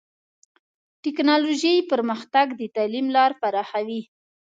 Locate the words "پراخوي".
3.41-4.01